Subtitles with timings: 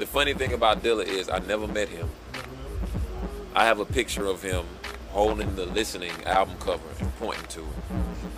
[0.00, 2.08] the funny thing about Dilla is I never met him.
[3.54, 4.64] I have a picture of him
[5.10, 7.66] holding the listening album cover and pointing to it.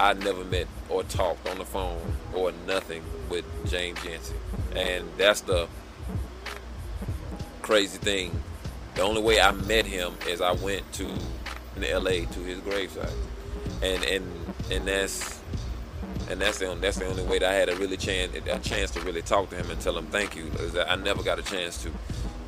[0.01, 2.01] I never met or talked on the phone
[2.35, 4.35] or nothing with James Yancey.
[4.75, 5.69] And that's the
[7.61, 8.42] crazy thing.
[8.97, 11.06] The only way I met him is I went to
[11.76, 13.13] in LA to his gravesite.
[13.83, 15.42] And and and that's
[16.33, 18.91] and that's the that's the only way that I had a really chance a chance
[18.92, 20.47] to really talk to him and tell him thank you.
[20.60, 21.92] Is that I never got a chance to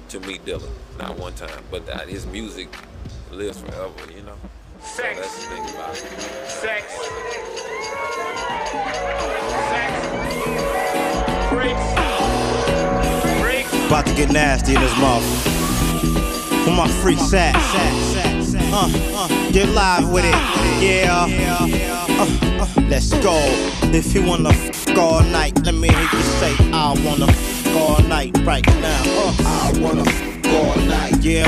[0.08, 0.68] to meet Dilla,
[0.98, 1.62] not one time.
[1.70, 2.68] But that, his music
[3.30, 4.36] lives forever, you know.
[4.80, 5.16] Sex.
[5.16, 5.96] So that's the thing about it.
[6.48, 6.92] Sex.
[9.68, 10.04] Sex.
[11.50, 11.86] Breaks.
[13.42, 13.86] Breaks.
[13.86, 16.66] About to get nasty in this motherfucker.
[16.66, 18.33] Where my freaks at?
[18.76, 20.34] Uh, uh, get live with it.
[20.82, 21.28] Yeah.
[22.18, 22.26] Uh,
[22.60, 23.38] uh, let's go.
[23.94, 28.02] If you wanna f all night, let me hear you say, I wanna f all
[28.08, 29.02] night right now.
[29.06, 31.22] Uh, I wanna f all night.
[31.22, 31.46] Yeah.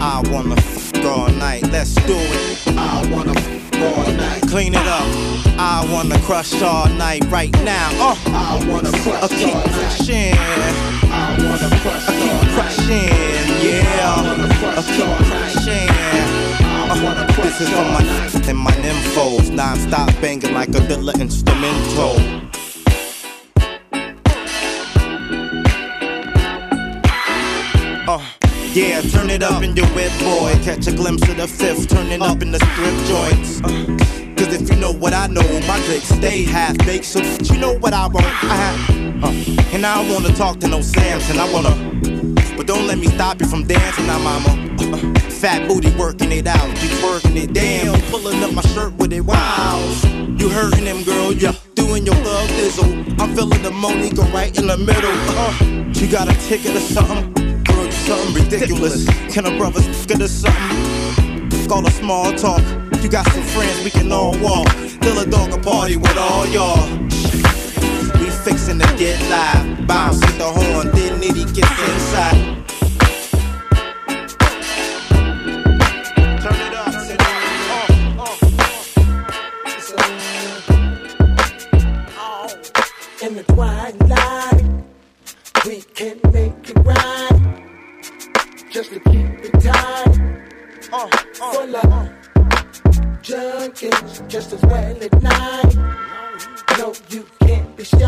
[0.00, 1.64] I wanna f all night.
[1.72, 2.68] Let's do it.
[2.78, 4.42] I wanna f all night.
[4.48, 5.06] Clean it up.
[5.58, 7.90] I wanna crush all night right now.
[7.98, 10.34] Uh, I wanna crush uh, keep crushing.
[11.10, 13.08] I wanna crush I keep crushing.
[13.64, 13.96] Yeah.
[14.06, 15.88] I wanna crush a keep crushing.
[16.88, 18.02] Uh, this is for my
[18.48, 19.50] and my nymphos.
[19.50, 22.16] Non-stop banging like a Dilla instrumental.
[28.76, 30.52] Yeah, turn it up in your whip, boy.
[30.62, 33.62] Catch a glimpse of the fifth, turning up in the strip joints.
[33.64, 33.96] Uh,
[34.36, 37.06] Cause if you know what I know, my dick stay half baked.
[37.06, 38.26] So you know what I want.
[38.26, 41.38] I have, uh, and I don't wanna talk to no Samson.
[41.38, 41.74] I wanna,
[42.54, 44.50] but don't let me stop you from dancing, now, mama.
[44.78, 47.54] Uh, fat booty working it out, keep working it.
[47.54, 49.22] Damn, pulling up my shirt with it.
[49.22, 49.78] Wow,
[50.36, 51.32] you hurting them, girl?
[51.32, 53.20] Yeah, doing your thug dizzle.
[53.22, 55.16] I'm feeling the money go right in the middle.
[55.32, 57.45] Uh, you got a ticket or something?
[58.06, 59.04] Something ridiculous.
[59.34, 61.68] Can a brother get us something?
[61.68, 62.62] Call a small talk.
[63.02, 64.68] You got some friends we can all walk.
[65.02, 66.88] Fill a dog a party with all y'all.
[68.20, 69.88] We fixin' to get live.
[69.88, 72.64] Bounce hit the horn, then Nitty gets inside.
[76.40, 76.94] Turn it up.
[82.16, 82.48] Uh,
[83.24, 84.64] in the twilight,
[85.66, 87.45] we can make it right.
[88.76, 90.18] Just to keep it tight.
[90.92, 92.10] Uh, For love,
[93.22, 95.74] junkies just as well at night.
[96.76, 97.98] No, you can't be shy.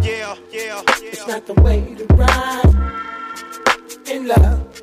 [0.00, 2.64] Yeah, yeah, It's not the way to ride.
[4.08, 4.82] In love,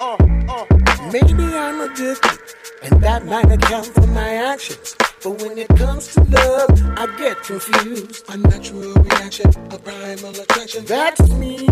[0.00, 0.16] Uh,
[0.50, 0.66] uh.
[1.12, 2.38] maybe I'm addicted,
[2.82, 4.96] and that might account for my actions.
[5.22, 8.24] But when it comes to love, I get confused.
[8.28, 10.84] A natural reaction, a primal attraction.
[10.84, 11.68] That's me.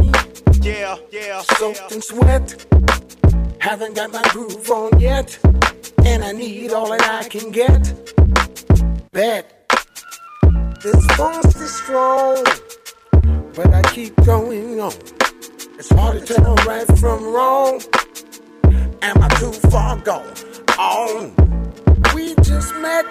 [0.62, 2.66] Yeah, yeah, soaked in sweat.
[3.60, 5.38] Haven't got my groove on yet,
[6.04, 7.92] and I need all that I can get.
[9.12, 9.60] Bet
[10.82, 12.42] this force is strong,
[13.54, 14.94] but I keep going on.
[15.78, 17.82] It's hard to tell right from wrong.
[19.02, 20.34] Am I too far gone?
[20.80, 21.34] On.
[22.14, 23.04] We just met,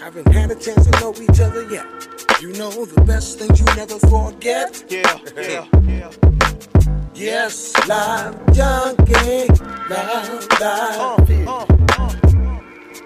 [0.00, 1.84] haven't had a chance to know each other yet.
[2.40, 4.84] You know the best things you never forget.
[4.88, 6.10] Yeah, yeah, yeah.
[7.12, 9.48] Yes, love junkie,
[9.90, 11.66] love, love, Uh, uh,
[11.98, 12.14] uh,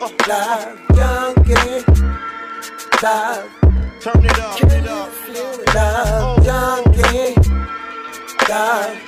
[0.02, 0.08] uh.
[0.28, 1.80] love junkie,
[3.02, 3.48] love,
[4.02, 5.08] turn it up, turn it up.
[5.30, 5.64] Oh.
[5.66, 7.34] Uh, love junkie,
[8.50, 8.98] love,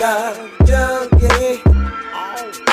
[0.00, 1.75] love junkie,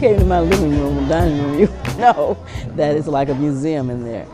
[0.00, 1.66] came to my living room, dining room, you
[1.98, 2.38] know
[2.68, 4.26] that it's like a museum in there.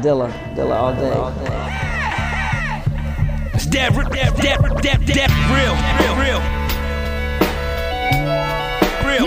[0.00, 1.10] Dilla, Dilla all day.
[3.52, 6.40] It's that, that, that, that, that real, real, real.
[9.04, 9.26] Real.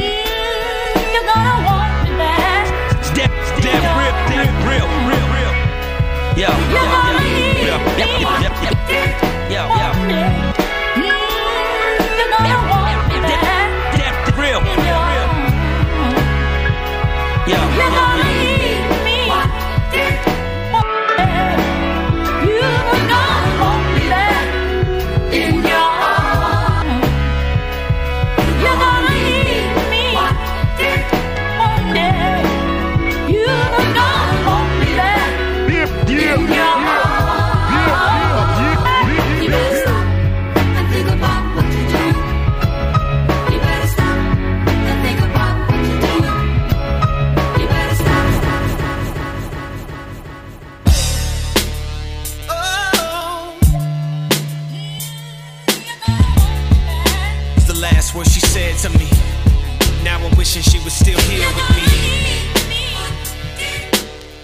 [1.13, 2.65] You're gonna want me back.
[3.03, 4.93] Step, step, rip, rip,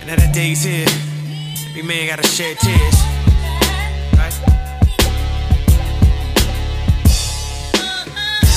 [0.10, 0.88] Now that day's here,
[1.70, 2.98] every man gotta shed tears.
[4.18, 4.34] Right?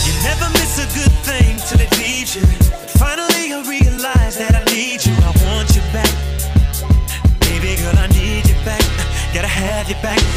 [0.00, 2.40] You never miss a good thing till it leaves you.
[2.40, 5.12] But finally, I realize that I need you.
[5.12, 6.09] I want you back.
[7.40, 8.80] Baby girl, I need you back.
[9.35, 10.31] Gotta have you back.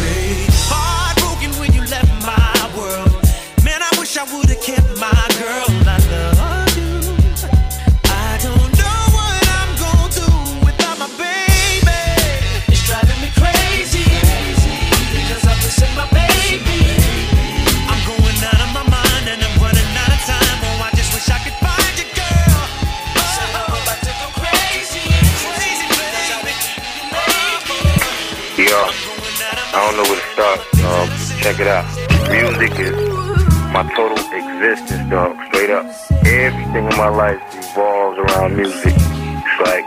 [28.73, 30.59] I don't know where to start.
[30.85, 31.09] Um,
[31.41, 31.85] check it out.
[32.31, 32.95] Music is
[33.71, 35.37] my total existence, dog.
[35.47, 35.85] Straight up.
[36.25, 38.93] Everything in my life revolves around music.
[38.95, 39.85] It's like,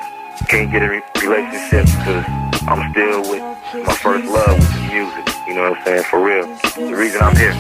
[0.48, 2.24] can't get a re- relationship because
[2.68, 3.42] I'm still with
[3.84, 5.34] my first love, which is music.
[5.48, 6.02] You know what I'm saying?
[6.04, 6.46] For real.
[6.46, 7.52] The reason I'm here,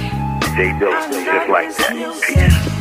[0.54, 2.22] Jay Dilla, just like that.
[2.26, 2.77] Peace.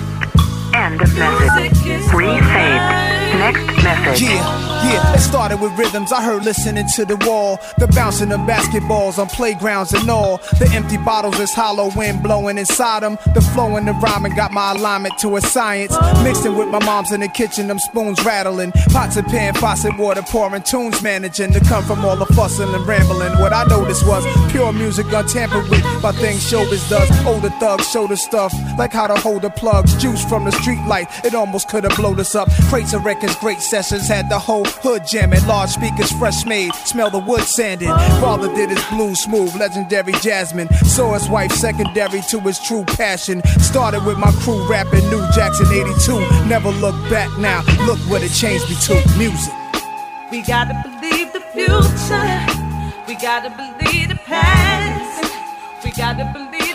[0.78, 2.14] End of message.
[2.14, 3.08] Resaved.
[3.40, 4.22] Next message.
[4.22, 6.12] Yeah, yeah, it started with rhythms.
[6.12, 10.38] I heard listening to the wall, the bouncing of basketballs on playgrounds and all.
[10.60, 13.18] The empty bottles is hollow wind blowing inside them.
[13.34, 15.96] The flow and the rhyming got my alignment to a science.
[16.24, 18.72] Mixing with my mom's in the kitchen, them spoons rattling.
[18.90, 22.88] Pots and pan, faucet water pouring, tunes managing to come from all the fussing and
[22.88, 23.34] rambling.
[23.40, 27.10] What I noticed was pure music untampered with by things showbiz does.
[27.26, 29.96] Older thugs show the stuff, like how to hold the plugs.
[30.02, 32.50] Juice from the street light, it almost could have blown us up.
[32.68, 35.46] Crates of records, great sessions, had the whole hood jamming.
[35.48, 37.88] Large speakers, fresh made, smell the wood sanding.
[38.20, 40.68] Father did his blues smooth, legendary Jasmine.
[40.84, 43.42] Saw his wife secondary to his true passion.
[43.60, 46.20] Started with my crew rapping New Jackson 82.
[46.48, 49.54] Never look back now, look what it changed me to music.
[50.32, 52.44] We gotta believe the future.
[53.08, 55.32] We gotta believe the past.
[55.86, 56.67] We gotta believe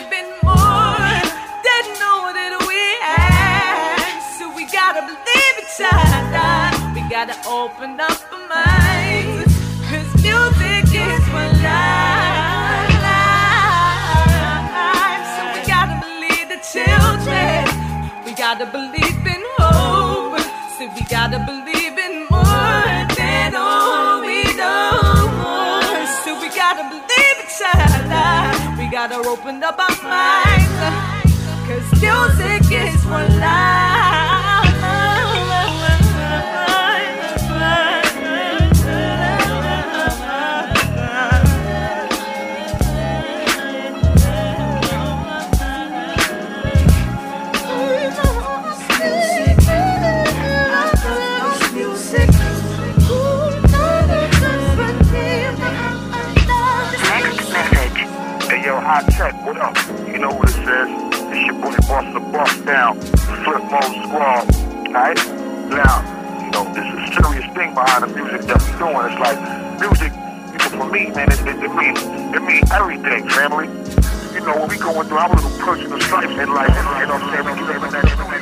[4.93, 6.93] gotta believe each other.
[6.93, 9.53] We gotta open up our minds.
[9.89, 12.93] Cause music is for life.
[15.33, 17.65] So we gotta believe the children.
[18.25, 20.39] We gotta believe in hope.
[20.77, 25.01] So we gotta believe in more than all we know.
[26.23, 28.77] So we gotta believe each other.
[28.77, 31.23] We gotta open up our minds.
[31.65, 34.02] Cause music is for Hey
[67.93, 69.05] behind the music that we're doing.
[69.05, 69.37] It's like
[69.79, 70.11] music,
[70.51, 72.01] you know, for me, man, it, it, it means
[72.33, 73.67] it means everything, family.
[74.33, 77.21] You know, when we going through our little personal stripes in life, you know what
[77.21, 77.45] I'm saying?
[77.45, 78.32] We do everything.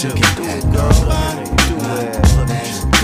[0.00, 1.36] I ain't about to get that no my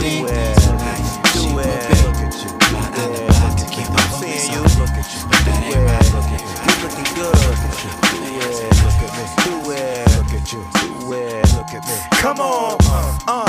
[0.01, 1.05] lady tonight.
[1.29, 1.69] She will
[2.17, 2.25] be
[2.73, 5.05] my alibi to keep them focused on me.
[5.29, 6.09] But that ain't right.
[6.65, 7.37] You looking good.
[8.33, 9.29] Yeah, look at me.
[9.45, 10.09] Do it.
[10.17, 10.65] Look at you.
[10.73, 11.45] Do it.
[11.53, 11.97] Look at me.
[12.17, 12.81] Come on,
[13.29, 13.45] uh,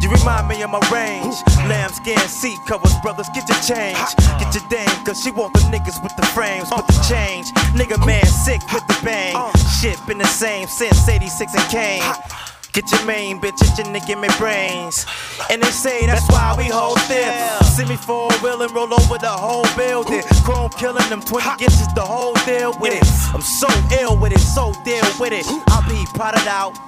[0.00, 1.36] you remind me of my range.
[1.68, 4.08] Lambskin seat covers, brothers, get your change.
[4.40, 7.52] Get your dame, cause she want the niggas with the frames, with the change.
[7.76, 9.36] Nigga man sick with the bang.
[9.82, 12.55] Shit been the same since 86 and Kane.
[12.76, 15.06] Get your main bitch, itching to give me brains.
[15.48, 17.62] And they say that's why we hold them.
[17.64, 20.22] See me four wheel and roll over the whole building.
[20.44, 23.34] Chrome killing them 20 inches, the whole deal with it.
[23.34, 23.66] I'm so
[23.98, 25.46] ill with it, so deal with it.
[25.68, 26.78] I'll be potted out,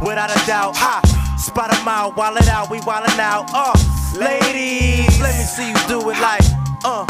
[0.00, 0.76] without a doubt.
[0.76, 1.02] Ha!
[1.36, 3.50] Spot 'em out, wild it out, we wildin' out.
[3.52, 3.74] Uh,
[4.16, 6.44] ladies, let me see you do it like,
[6.84, 7.04] uh,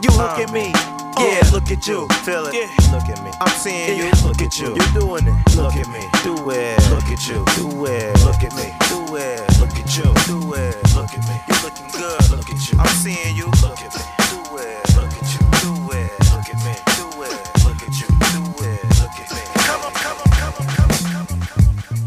[0.00, 0.72] you look at me.
[1.18, 2.54] Yeah, look at you, feel it.
[2.90, 3.30] Look at me.
[3.40, 4.10] I'm seeing you.
[4.24, 4.74] Look at you.
[4.74, 5.56] You doing it.
[5.56, 6.00] Look at me.
[6.24, 6.90] Do it.
[6.90, 7.44] Look at you.
[7.54, 8.18] Do it.
[8.24, 8.74] Look at me.
[8.88, 9.40] Do it.
[9.60, 10.02] Look at you.
[10.26, 10.74] Do it.
[10.94, 11.40] Look at me.
[11.48, 12.30] You looking good.
[12.30, 12.78] Look at you.
[12.78, 13.46] I'm seeing you.
[13.62, 14.02] Look at me.
[14.30, 14.96] Do it.
[14.96, 15.40] Look at you.
[15.62, 16.10] Do it.
[16.34, 16.74] Look at me.
[16.98, 17.38] Do it.
[17.62, 18.08] Look at you.
[18.34, 18.82] Do it.
[18.98, 19.42] Look at me.
[19.62, 21.98] Come on, come on, come on, come on, come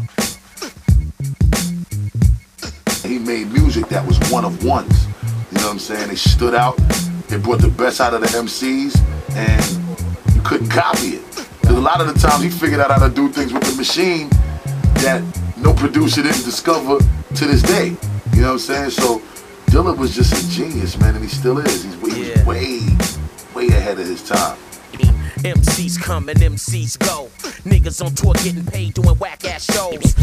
[3.04, 3.10] on.
[3.10, 5.08] He made music that was one of ones.
[5.68, 6.08] You know what I'm saying?
[6.08, 6.78] They stood out.
[7.28, 8.98] They brought the best out of the MCs,
[9.36, 11.22] and you couldn't copy it.
[11.60, 13.76] Because a lot of the times he figured out how to do things with the
[13.76, 14.30] machine
[15.04, 15.22] that
[15.58, 16.96] no producer didn't discover
[17.34, 17.88] to this day.
[18.32, 18.90] You know what I'm saying?
[18.92, 19.18] So
[19.66, 21.84] Dilla was just a genius, man, and he still is.
[21.84, 22.80] He's, he was way,
[23.54, 24.56] way ahead of his time.
[25.38, 27.28] MCs come and MCs go.
[27.62, 30.14] Niggas on tour getting paid doing whack ass shows.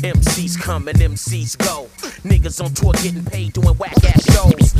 [0.00, 1.88] MCs come and MCs go.
[2.24, 4.72] Niggas on tour getting paid doing whack ass shows.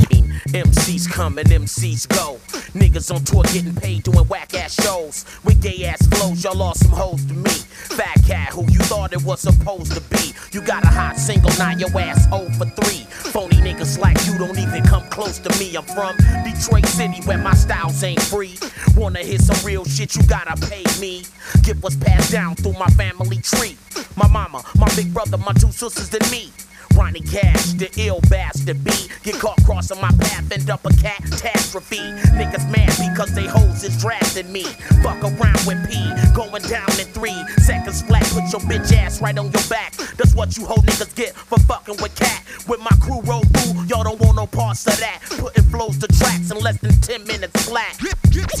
[0.53, 2.39] MCs come and MCs go.
[2.73, 5.25] Niggas on tour getting paid doing whack ass shows.
[5.43, 7.51] With gay ass flows, y'all lost some hoes to me.
[7.51, 10.33] Fat cat who you thought it was supposed to be.
[10.51, 13.04] You got a hot single, now your ass 0 for 3.
[13.35, 15.75] Phony niggas like you don't even come close to me.
[15.75, 18.55] I'm from Detroit City where my styles ain't free.
[18.95, 21.25] Wanna hear some real shit, you gotta pay me.
[21.61, 23.75] Get what's passed down through my family tree.
[24.15, 26.49] My mama, my big brother, my two sisters, and me.
[26.95, 28.91] Ronnie Cash, the ill bastard B.
[29.23, 31.99] Get caught crossing my path, end up a catastrophe.
[32.39, 34.63] Niggas mad because they hoes is drafting me.
[35.03, 35.99] Fuck around with P,
[36.33, 38.23] going down in three seconds flat.
[38.31, 39.93] Put your bitch ass right on your back.
[40.17, 42.43] That's what you hoe niggas get for fucking with cat.
[42.67, 45.19] With my crew roll through, y'all don't want no parts of that.
[45.37, 47.99] Putting flows to tracks in less than 10 minutes flat.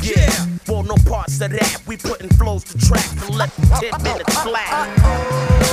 [0.03, 1.81] Yeah, want no parts of that.
[1.87, 4.97] We putting flows to tracks in less than 10 minutes flat.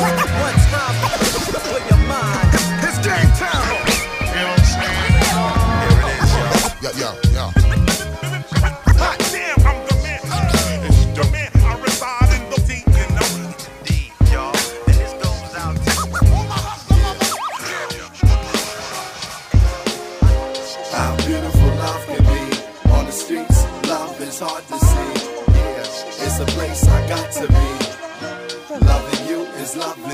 [0.01, 2.49] One time mind.
[2.85, 3.67] It's game time.
[4.21, 5.13] You know what I'm saying?
[5.83, 6.45] Here it is, yo.
[6.83, 7.45] Yo, yo, yo.
[9.01, 10.21] Hot damn, I'm the man.
[10.87, 11.51] It's the man.
[11.63, 13.31] I reside in the deep, you know.
[13.85, 14.57] Deep, y'all.
[14.87, 15.77] And this goes out
[20.93, 22.43] How beautiful love can be
[22.91, 23.59] on the streets.
[23.89, 25.13] Love is hard to see.
[25.53, 27.93] Yeah, it's a place I got to be.
[28.87, 30.12] Loving you is loving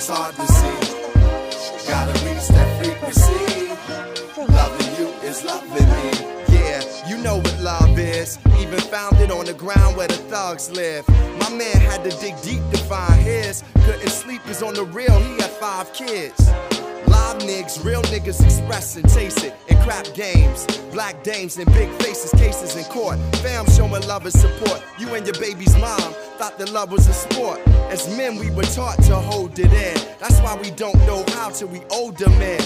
[0.00, 1.86] Is hard to see.
[1.86, 3.68] Gotta reach that frequency.
[4.50, 6.56] Loving you is loving me.
[6.56, 8.38] Yeah, you know what love is.
[8.60, 11.06] Even found it on the ground where the thugs live.
[11.38, 13.62] My man had to dig deep to find his.
[13.84, 16.50] Couldn't sleep, cause on the real, he had five kids.
[17.10, 20.66] Live niggas, real niggas expressing, chasing in crap games.
[20.92, 23.18] Black dames and big faces, cases in court.
[23.42, 24.82] Fam showing love and support.
[24.98, 27.58] You and your baby's mom thought that love was a sport.
[27.90, 29.94] As men, we were taught to hold it in.
[30.20, 32.60] That's why we don't know how till we older men.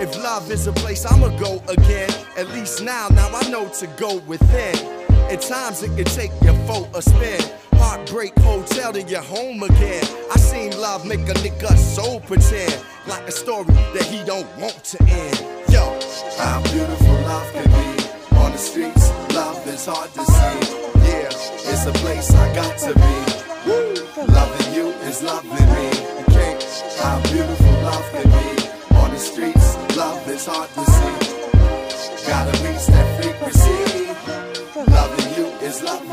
[0.00, 2.10] If love is a place, I'ma go again.
[2.36, 5.03] At least now, now I know to go within.
[5.30, 7.40] At times it can take your foe a spin.
[7.74, 10.04] Heartbreak hotel to your home again.
[10.32, 14.82] I seen love make a nigga soul pretend like a story that he don't want
[14.84, 15.40] to end.
[15.70, 15.98] Yo,
[16.38, 19.10] How beautiful love can be on the streets.
[19.34, 20.56] Love is hard to see.
[21.08, 21.28] Yeah,
[21.72, 23.34] it's a place I got to be.
[24.32, 25.86] Loving you is loving me.
[26.28, 26.58] Okay.
[27.00, 29.96] How beautiful love can be on the streets.
[29.96, 31.23] Love is hard to see.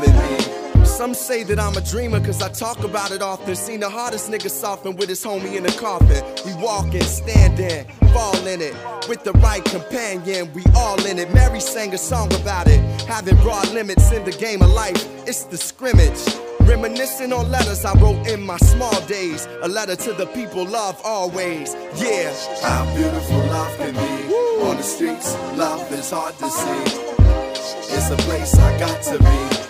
[0.02, 0.84] Is loving.
[0.84, 3.54] Some say that I'm a dreamer cause I talk about it often.
[3.56, 6.22] Seen the hardest nigga soften with his homie in the coffin.
[6.44, 8.74] We walking, standing, fall in it.
[9.08, 11.32] With the right companion, we all in it.
[11.32, 12.80] Mary sang a song about it.
[13.02, 16.20] Having broad limits in the game of life, it's the scrimmage.
[16.60, 19.48] Reminiscing on letters I wrote in my small days.
[19.62, 21.74] A letter to the people, love always.
[21.96, 22.32] Yeah.
[22.62, 25.34] How beautiful love can be on the streets.
[25.56, 27.12] Love is hard to see.
[27.94, 29.61] It's a place I got to be.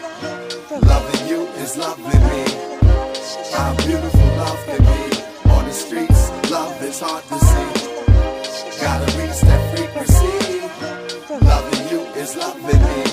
[0.80, 2.44] Loving you is loving me.
[3.52, 6.30] How beautiful love can be on the streets.
[6.50, 8.80] Love is hard to see.
[8.80, 11.44] Gotta reach that frequency.
[11.44, 13.11] Loving you is loving me.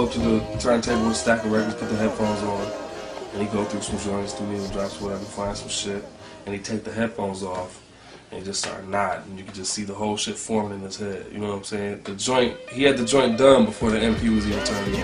[0.00, 2.72] Go up to the turntable with a stack of records, put the headphones on,
[3.34, 6.02] and he go through some joints, studio drops, whatever, find some shit,
[6.46, 7.82] and he take the headphones off.
[8.30, 9.30] And he just start nodding.
[9.30, 11.26] And you can just see the whole shit forming in his head.
[11.32, 12.02] You know what I'm saying?
[12.04, 14.94] The joint, he had the joint done before the MP was even turned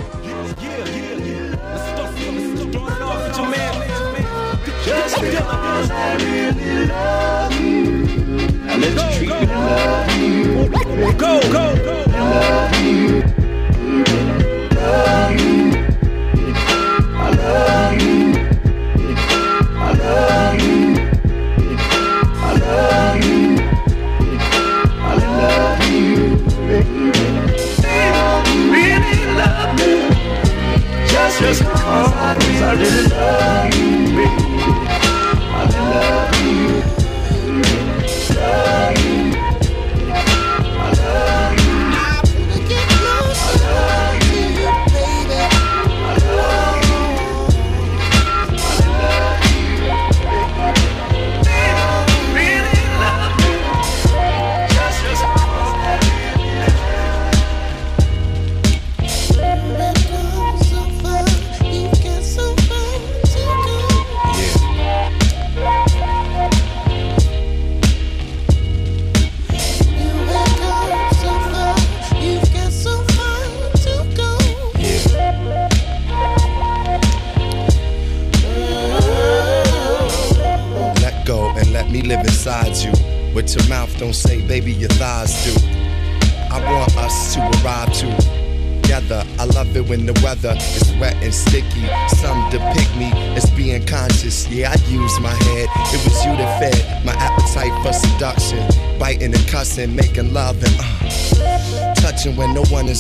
[4.85, 8.07] Just because I really love you,
[8.69, 11.13] I let you treat me love you.
[11.19, 13.46] Go, go, go.
[14.87, 15.76] Love you.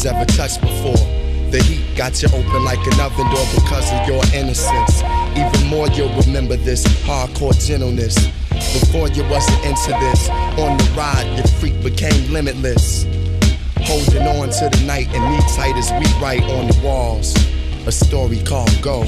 [0.06, 0.96] Ever touched before.
[1.50, 5.02] The heat got you open like an oven door because of your innocence.
[5.36, 8.14] Even more, you'll remember this hardcore gentleness.
[8.80, 13.04] Before you wasn't into this, on the ride, your freak became limitless.
[13.80, 17.34] Holding on to the night and me tight as we write on the walls.
[17.86, 19.04] A story called Go.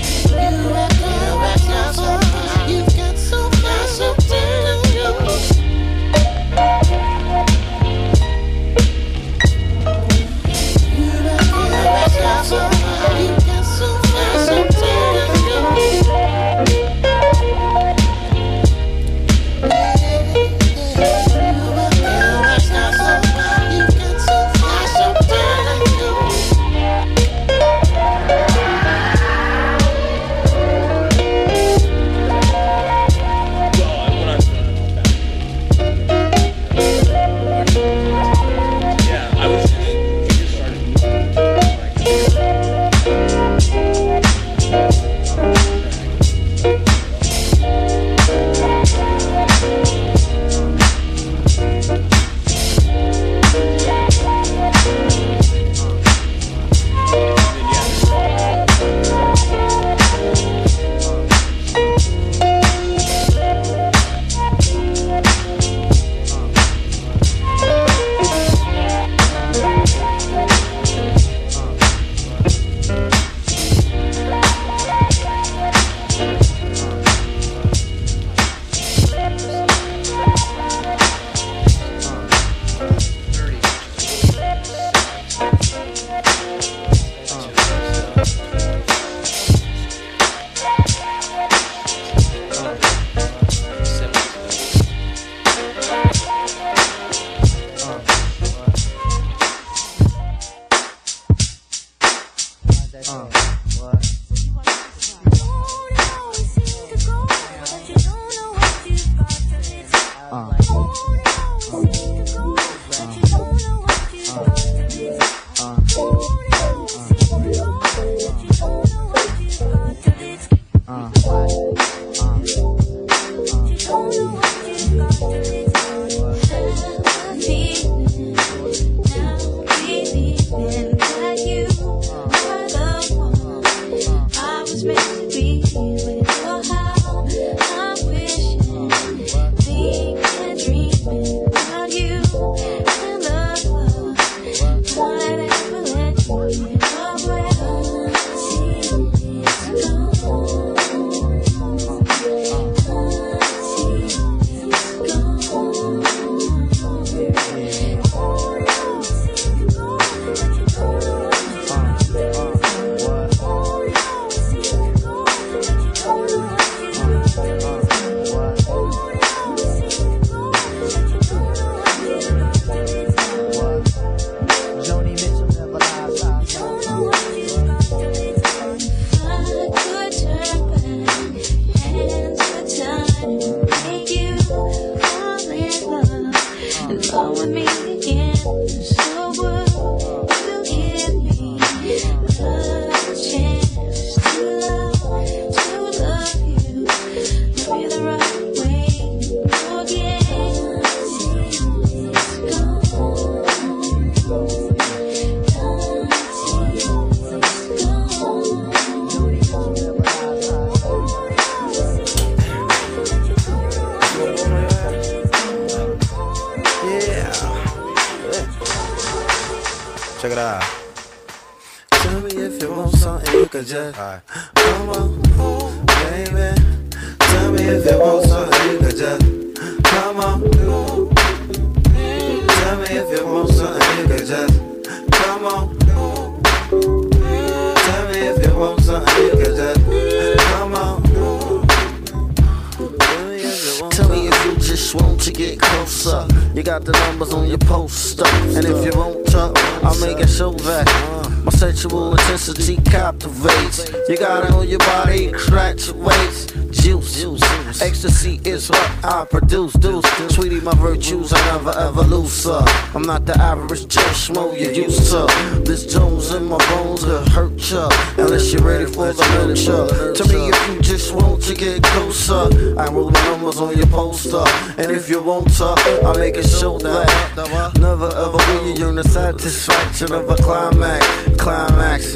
[275.08, 275.64] If you to,
[276.04, 277.72] I'll make it show that.
[277.80, 281.06] Never ever will you the satisfaction of a climax.
[281.38, 282.14] Climax.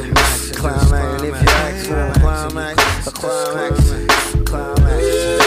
[0.53, 0.93] Climax.
[0.93, 3.75] And if you ask for a climax, a climax.
[4.45, 5.03] Climax.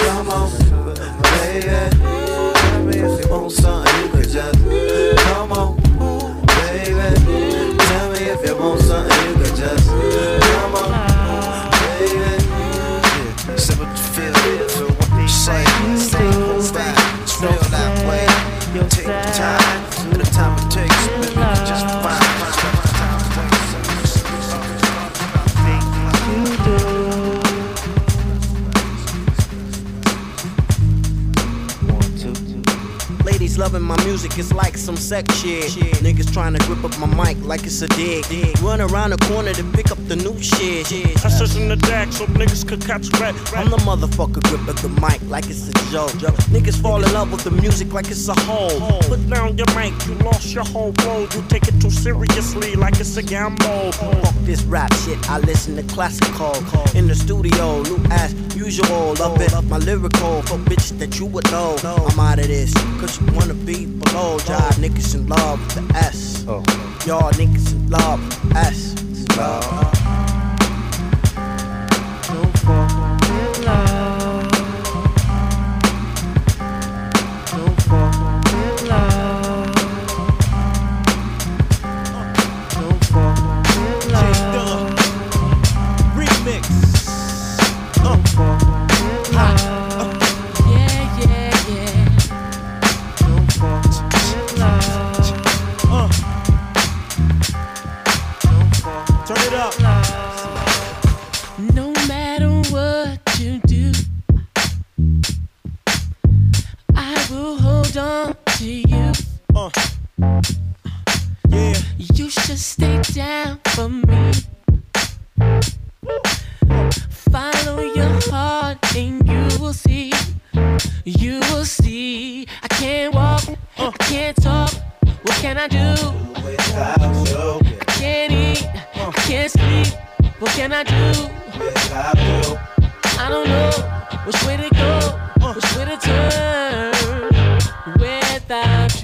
[0.08, 0.50] Come on,
[1.38, 1.70] baby.
[2.56, 5.76] Tell me if you want something, you can just come on,
[6.48, 7.78] baby.
[7.78, 10.35] Tell me if you want something, you can just
[33.86, 35.70] my music, is like some sex shit.
[36.02, 38.26] Niggas trying to grip up my mic like it's a dig.
[38.62, 40.92] Run around the corner to pick up the new shit.
[41.24, 43.36] I sit in the deck so niggas could catch red.
[43.56, 46.12] I'm the motherfucker gripping the mic like it's a joke.
[46.50, 49.00] Niggas fall in love with the music like it's a hole.
[49.02, 51.34] Put down your mic, you lost your whole road.
[51.34, 53.92] You take it too seriously like it's a gamble.
[53.92, 56.56] Fuck this rap shit, I listen to classical.
[56.96, 59.14] In the studio, new as usual.
[59.16, 60.42] Love it, my lyrical.
[60.44, 61.76] For bitches that you would know.
[61.84, 64.38] I'm out of this, cause you wanna be below.
[64.48, 66.46] Y'all niggas in love with the S.
[66.48, 66.64] Oh.
[67.06, 68.96] Y'all niggas in love with the S.
[69.38, 69.85] Love.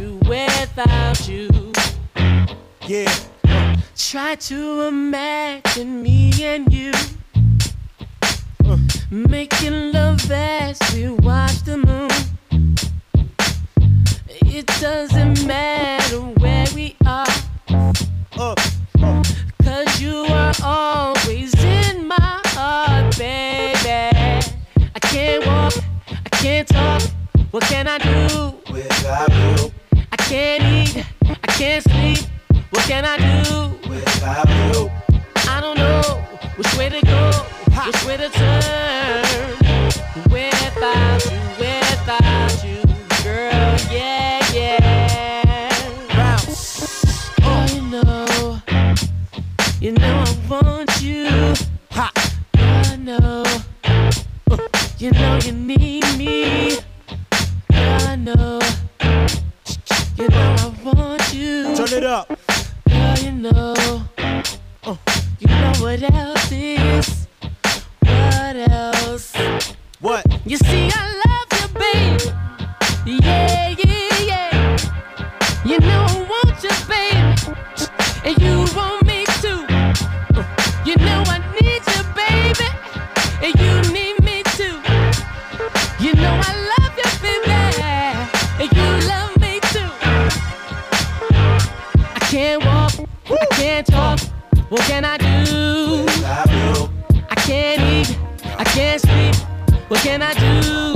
[0.02, 1.50] Without you, without you.
[2.88, 3.14] Yeah.
[3.96, 6.92] Try to imagine me and you
[9.12, 12.10] making love as we watch the moon.
[14.44, 17.28] It doesn't matter where we are,
[18.40, 18.56] uh.
[19.64, 24.48] cause you are always in my heart, baby.
[24.96, 25.74] I can't walk,
[26.10, 27.02] I can't talk.
[27.52, 28.51] What can I do?
[30.32, 32.20] Can't eat, I can't sleep.
[32.70, 33.90] What can I do?
[33.90, 34.90] without you.
[35.36, 36.02] I don't know
[36.56, 37.32] which way to go,
[37.86, 39.26] which way to turn.
[40.32, 42.82] Without you, without you,
[43.26, 45.70] girl, yeah, yeah.
[47.44, 48.62] Oh, you know,
[49.82, 51.28] you know I want you.
[51.92, 52.10] Ha,
[52.56, 53.44] I know,
[54.98, 56.78] you know you need me.
[57.72, 58.60] I know,
[60.30, 61.76] I want you.
[61.76, 62.28] Turn it up.
[62.88, 64.04] Girl, you know.
[64.84, 64.96] Uh.
[65.40, 67.28] You know what else is?
[68.02, 69.34] What else?
[70.00, 70.26] What?
[70.46, 71.31] You see, I love.
[93.32, 94.20] Walk, I can't talk.
[94.70, 96.06] What can I do?
[97.30, 98.18] I can't eat,
[98.58, 99.36] I can't sleep.
[99.90, 100.96] What can I do?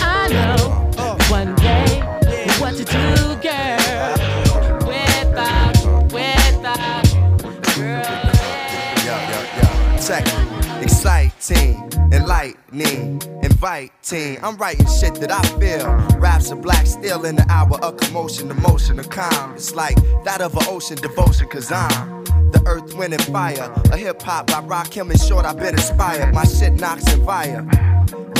[0.00, 0.88] I know
[1.28, 2.00] one day
[2.60, 4.14] what to do, girl.
[4.86, 5.76] Without,
[6.12, 7.04] without,
[7.76, 8.02] girl.
[9.04, 9.16] Yo.
[10.00, 11.77] Check it.
[12.12, 14.44] Exciting, enlightening, inviting.
[14.44, 16.18] I'm writing shit that I feel.
[16.18, 19.54] Raps are black steel in the hour of commotion, emotion, of calm.
[19.54, 23.72] It's like that of an ocean devotion, cause I'm the earth, wind, and fire.
[23.92, 26.34] A hip hop I rock him in short, I've been inspired.
[26.34, 27.62] My shit knocks and fire.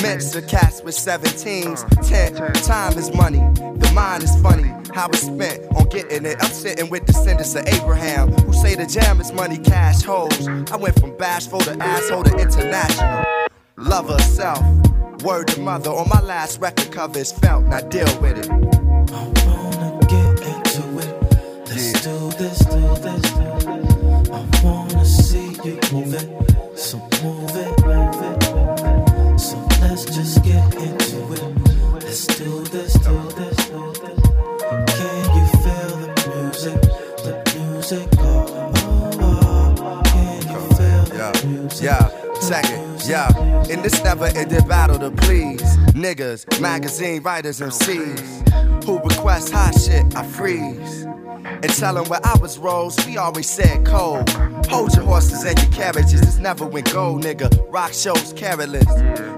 [0.03, 2.09] Mix of cats with 17s.
[2.09, 3.39] Ten, time is money.
[3.39, 4.73] The mind is funny.
[4.95, 6.37] How it's spent on getting it.
[6.41, 10.47] I'm sitting with descendants of Abraham who say the jam is money, cash holes.
[10.49, 13.38] I went from bashful to asshole to international.
[13.81, 14.61] Love herself.
[15.23, 17.65] Word to mother on my last record cover is felt.
[17.67, 18.68] Now deal with it.
[43.71, 49.79] In this never ending battle to please niggas, magazine writers, and MCs who request hot
[49.79, 51.05] shit, I freeze.
[51.05, 54.27] And tell them where I was rose, we always said cold.
[54.69, 57.49] Hold your horses and your carriages, this never went gold, nigga.
[57.73, 58.87] Rock shows, careless.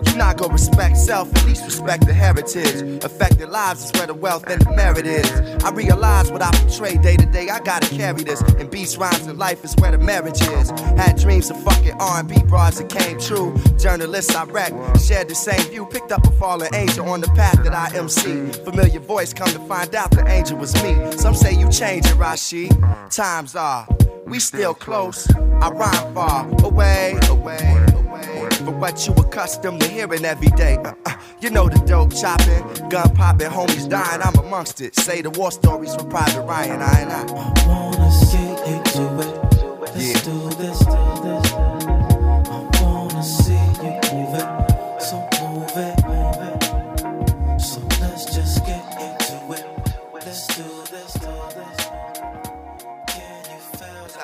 [0.07, 3.05] You not gonna respect self, at least respect the heritage.
[3.05, 5.31] Affected lives is where the wealth and the merit is.
[5.63, 8.41] I realize what I portray day to day, I gotta carry this.
[8.41, 10.71] And beats, rhymes, and life is where the marriage is.
[10.99, 13.57] Had dreams of fucking R&B bras that came true.
[13.79, 15.87] Journalists I wrecked, shared the same view.
[15.87, 18.51] Picked up a fallen angel on the path that I MC.
[18.65, 21.13] Familiar voice, come to find out the angel was me.
[21.13, 22.73] Some say you changed it, Rashid.
[23.11, 23.87] Times are,
[24.31, 25.29] we still close.
[25.35, 28.49] I rhyme far away, away, away.
[28.65, 30.77] For what you accustomed to hearing every day.
[30.77, 34.23] Uh, uh, you know the dope chopping, gun popping, homies dying.
[34.23, 34.95] I'm amongst it.
[34.95, 36.81] Say the war stories from Private Ryan.
[36.81, 37.23] I and I.
[37.23, 39.51] I wanna get into it.
[39.81, 41.30] Let's do this, do this.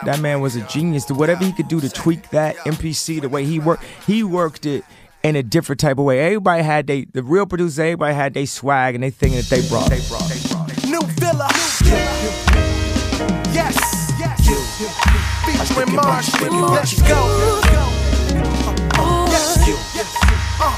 [0.06, 1.04] That man was a genius.
[1.06, 4.64] To whatever he could do to tweak that MPC, the way he worked, he worked
[4.64, 4.84] it
[5.24, 6.20] in a different type of way.
[6.20, 9.68] Everybody had they, the real producers, everybody had they swag and they thing that they
[9.68, 9.90] brought.
[9.90, 10.30] They brought.
[10.86, 11.48] New Villa.
[13.52, 14.46] Yes, yes.
[15.44, 16.32] Featuring Marsh.
[16.40, 17.60] Let's go.
[19.26, 20.16] Yes, yes.
[20.60, 20.72] Uh.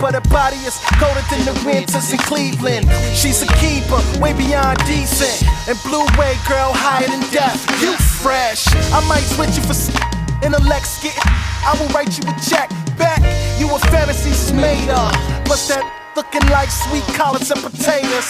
[0.00, 2.88] but her body is colder than the winters in Cleveland.
[3.14, 5.46] She's a keeper, way beyond decent.
[5.68, 7.60] And blue way, girl, higher than death.
[7.80, 8.66] You fresh.
[8.92, 9.76] I might switch you for
[10.44, 11.20] intellects getting.
[11.62, 12.70] I will write you a check
[13.80, 13.90] back.
[13.92, 15.12] Fantasies made of.
[15.44, 15.84] Plus that
[16.16, 18.28] looking like sweet collards and potatoes.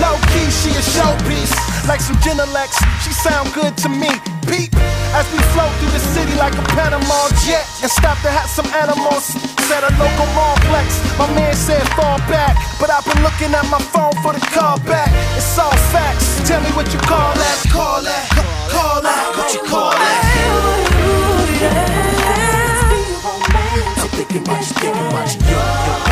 [0.00, 1.52] Low key, she a showpiece.
[1.88, 4.10] Like some Genelex, she sound good to me.
[4.46, 4.74] Peep
[5.14, 8.66] as we flow through the city like a Panama jet and stop to have some
[8.74, 9.34] animals
[9.70, 11.00] at a local complex.
[11.18, 14.78] My man said fall back, but I've been looking at my phone for the call
[14.84, 15.08] back.
[15.36, 16.46] It's all facts.
[16.48, 17.56] Tell me what you call that.
[17.70, 18.26] Call that.
[18.70, 19.36] Call that.
[19.36, 20.91] What you call that?
[24.32, 25.36] Thinking much, thinking much.
[25.42, 26.11] I'm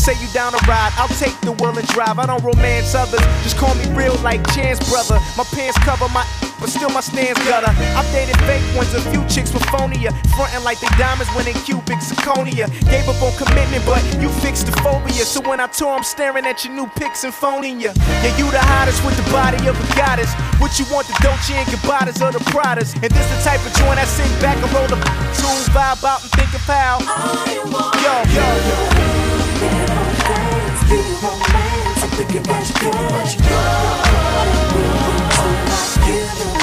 [0.00, 2.18] say you down to ride, I'll take the wheel and drive.
[2.18, 5.20] I don't romance others, just call me real like Chance brother.
[5.36, 6.24] My pants cover my
[6.60, 7.72] but still my stance gutter.
[7.96, 10.12] I've dated fake ones, a few chicks with phonia.
[10.36, 12.68] Frontin' like they diamonds when they cubic zirconia.
[12.88, 15.24] Gave up on commitment, but you fixed the phobia.
[15.24, 17.92] So when I tour, I'm staring at your new pics and phoning ya.
[18.20, 20.32] Yeah, you the hottest with the body of a goddess.
[20.60, 22.92] What you want, the Dolce and Gabbanas or the Pradas?
[23.00, 25.00] And this the type of joint I sit back and roll the
[25.36, 27.00] tune, vibe out and think of how.
[27.48, 28.89] Yo, yo, yo.
[30.90, 31.38] Thinking about
[31.94, 33.50] you, thinking about you.
[36.42, 36.59] I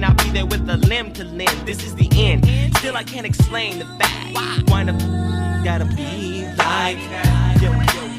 [0.00, 1.64] Not be there with a limb to limb.
[1.66, 2.46] This is the end.
[2.78, 4.34] Still, I can't explain the fact.
[4.34, 4.62] Why?
[4.68, 4.92] Why the
[5.62, 7.58] gotta be like that?
[7.60, 7.76] Yo, yo,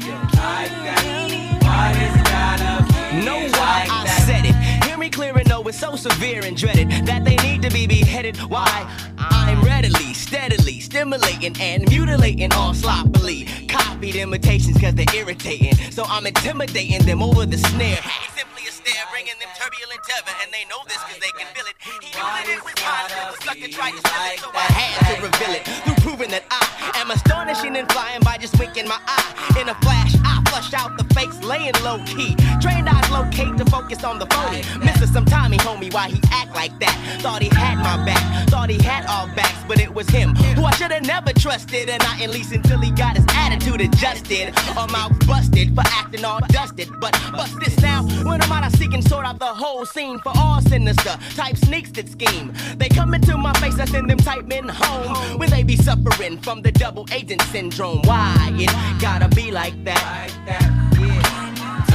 [0.07, 1.59] yo, like that.
[1.63, 4.85] Why it's gotta be Know why I said it.
[4.85, 7.87] Hear me clear and know it's so severe and dreaded that they need to be
[7.87, 8.37] beheaded.
[8.37, 8.87] Why?
[9.17, 13.47] I'm readily, steadily stimulating and mutilating all sloppily.
[13.67, 15.73] Copied imitations cause they're irritating.
[15.91, 18.01] So I'm intimidating them over the snare.
[18.35, 20.33] Simply a stare, bringing them turbulent tether.
[20.41, 21.77] And they know this cause they can feel it.
[21.77, 24.39] He unit it with mine till the sucker tried to steal it.
[24.41, 28.37] So I had to reveal it through proving that I am astonishing and flying by
[28.37, 29.29] just winking my eye.
[29.61, 32.33] In a flash, I flush out the fakes laying low key.
[32.61, 34.65] Trained eyes locate to focus on the phony.
[34.83, 36.95] Missing some Tommy homie why he act like that.
[37.21, 40.63] Thought he had my back, thought he had all backs, but it was him who
[40.65, 41.89] I should have never trusted.
[41.89, 44.53] And not at least until he got his attitude adjusted.
[44.77, 46.89] Or mouth busted for acting all dusted.
[46.99, 50.17] But bust this now, when I'm out, I seek and sort out the whole scene
[50.17, 52.51] for all sinister type sneaks that scheme.
[52.77, 55.37] They come into my face, I send them type men home.
[55.37, 58.01] When they be suffering from the double agent syndrome.
[58.01, 60.01] Why it gotta be like that?
[60.01, 60.65] Like that,
[60.99, 61.31] yeah.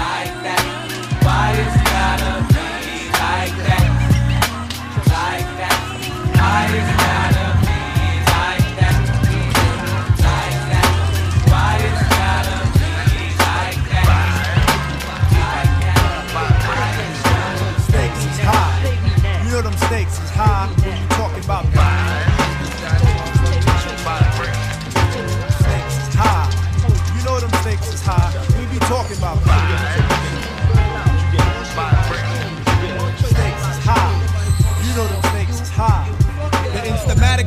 [0.03, 0.65] Like that.
[1.27, 2.71] Why it's gotta be
[3.25, 3.87] like that?
[5.17, 5.77] Like that.
[6.39, 6.96] Why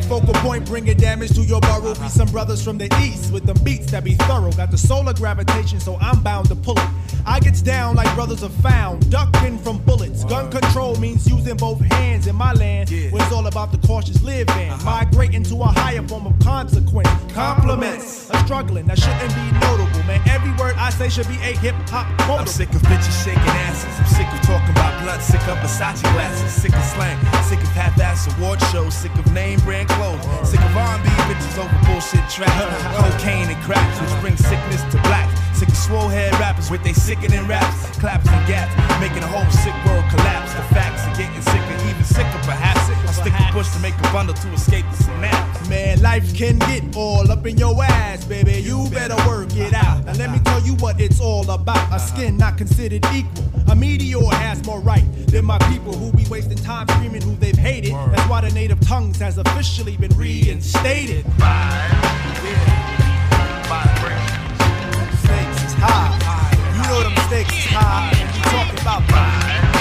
[0.09, 1.93] focal point bringing damage to your burrow.
[1.93, 4.51] Be some brothers from the east with them beats that be thorough.
[4.51, 6.89] Got the solar gravitation, so I'm bound to pull it.
[7.27, 10.23] I gets down like brothers are found, ducking from bullets.
[10.25, 14.21] Gun control means using both hands in my land, where it's all about the cautious
[14.23, 14.69] living.
[14.69, 14.83] Uh-huh.
[14.83, 17.09] Migrating to a higher form of consequence.
[17.33, 20.21] Compliments, a struggling that shouldn't be notable, man.
[20.27, 22.39] Every word I say should be a hip hop quote.
[22.39, 23.93] I'm sick of bitches shaking asses.
[23.99, 25.21] I'm sick of talking about blunt.
[25.21, 26.51] Sick of Versace glasses.
[26.51, 27.17] Sick of slang.
[27.43, 28.95] Sick of half-ass award shows.
[28.95, 29.87] Sick of name brand
[30.45, 32.51] Sick of R&B bitches over bullshit tracks.
[32.95, 35.27] Cocaine and cracks, which brings sickness to black.
[35.53, 38.71] Sick of swole head rappers with they sickening raps, claps and gaps,
[39.01, 40.53] making the whole sick world collapse.
[40.53, 42.79] The facts are getting sicker, even sicker perhaps.
[42.89, 45.67] I stick a push to make a bundle to escape the synapse.
[45.67, 48.61] Man, life can get all up in your ass, baby.
[48.61, 50.05] You better work it out.
[50.05, 51.93] Now let me tell you what it's all about.
[51.93, 53.58] A skin not considered equal.
[53.69, 57.55] A meteor has more right than my people who be wasting time screaming who they've
[57.55, 57.93] hated.
[57.93, 61.23] That's why the native tongues has officially been reinstated.
[65.23, 66.51] Stakes is high.
[66.75, 68.11] You know them stakes is high.
[68.35, 69.78] You talking about Stakes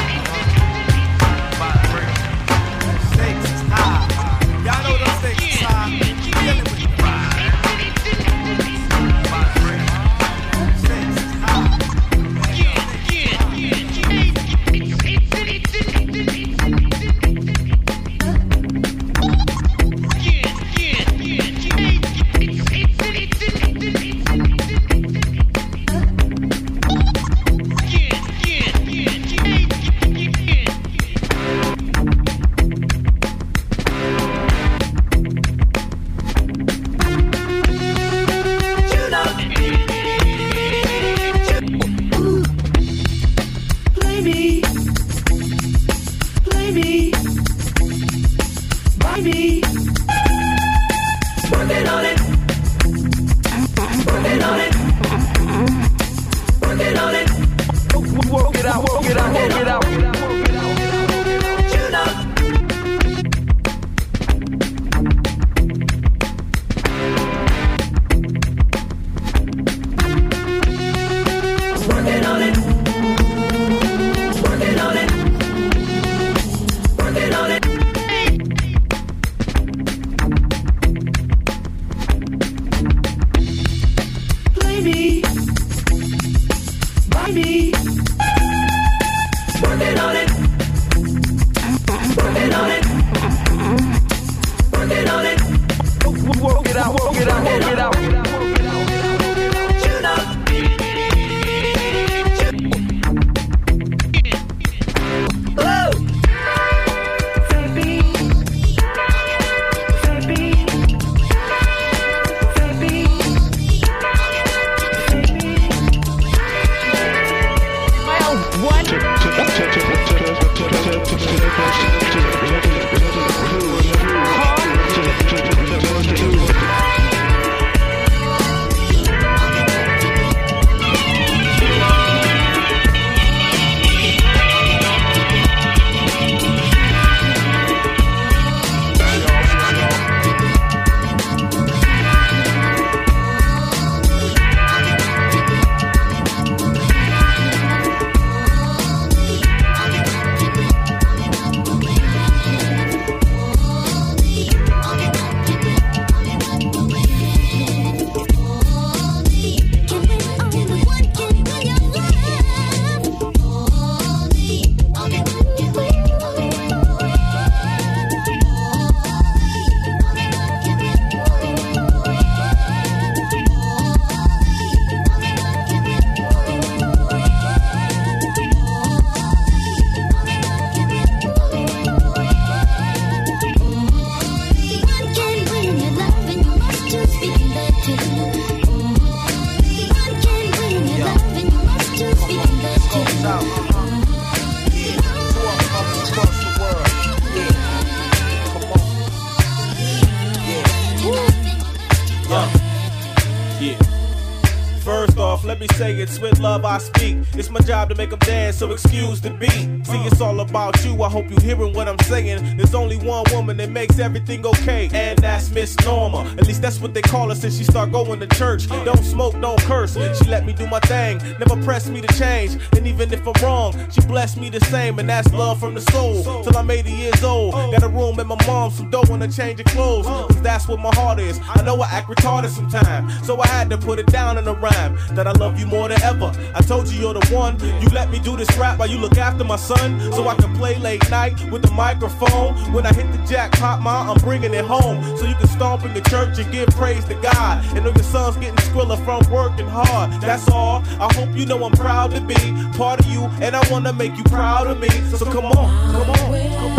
[211.18, 212.56] hope you hearing what I'm saying.
[212.56, 216.20] There's only one woman that makes everything okay, and that's Miss Norma.
[216.38, 218.68] At least that's what they call her since she start going to church.
[218.68, 219.94] Don't smoke, don't curse.
[219.94, 222.56] She let me do my thing, never pressed me to change.
[222.76, 225.80] And even if I'm wrong, she blessed me the same, and that's love from the
[225.80, 226.22] soul.
[226.44, 229.28] Till I'm 80 years old, got a room at my mom's, some dough and a
[229.28, 230.06] change of clothes.
[230.06, 231.40] Cause that's what my heart is.
[231.48, 234.54] I know I act retarded sometimes, so I had to put it down in a
[234.54, 236.30] rhyme that I love you more than ever.
[236.54, 237.58] I told you you're the one.
[237.82, 240.54] You let me do this rap while you look after my son, so I can
[240.54, 242.54] play late night with the microphone.
[242.72, 245.94] When I hit the jackpot, ma, I'm bringing it home, so you can stomp in
[245.94, 247.64] the church and give praise to God.
[247.74, 250.12] And know your son's getting squiller from working hard.
[250.20, 250.82] That's all.
[251.00, 252.34] I hope you know I'm proud to be
[252.76, 254.88] part of you, and I wanna make you proud of me.
[255.16, 256.77] So come on, come on, come on.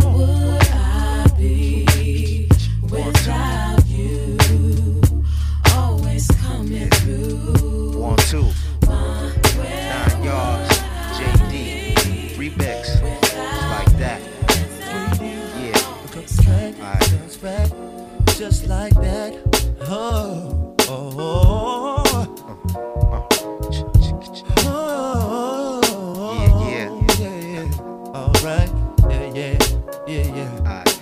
[17.39, 17.71] spread
[18.37, 19.31] just like that.
[19.87, 22.35] Oh, oh, oh.
[24.65, 25.05] oh.
[26.35, 26.89] Yeah, yeah.
[27.17, 28.13] yeah, yeah.
[28.13, 28.69] All right.
[29.09, 29.55] Yeah, yeah,
[30.05, 30.51] yeah, yeah.
[30.67, 30.99] All right.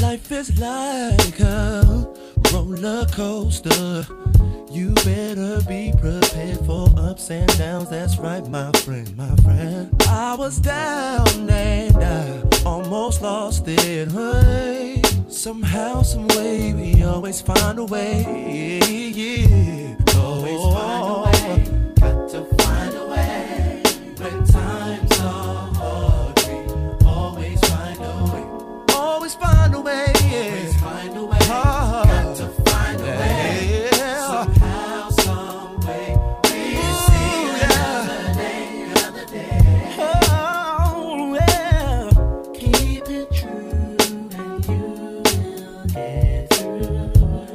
[0.00, 2.08] Life is like a
[2.54, 4.06] roller coaster.
[4.76, 7.88] You better be prepared for ups and downs.
[7.88, 9.90] That's right, my friend, my friend.
[10.06, 14.12] I was down and I almost lost it.
[14.12, 18.20] Hey, somehow, some way, we always find a way.
[18.20, 19.85] Yeah, always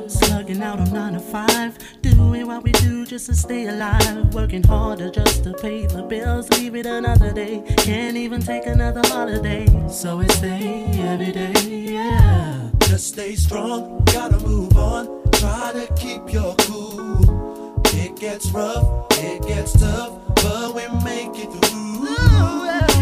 [0.07, 4.33] Slugging out on nine to five, doing what we do just to stay alive.
[4.33, 7.63] Working harder just to pay the bills, leave it another day.
[7.77, 11.53] Can't even take another holiday, so we stay every day.
[11.69, 12.69] Yeah.
[12.81, 15.31] Just stay strong, gotta move on.
[15.31, 17.81] Try to keep your cool.
[17.93, 22.05] It gets rough, it gets tough, but we make it through.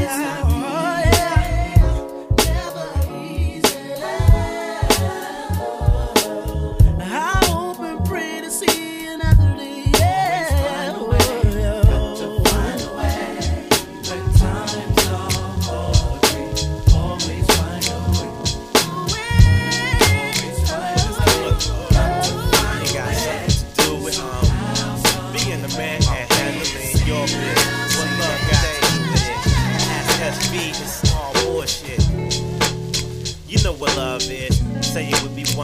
[0.01, 0.49] It's not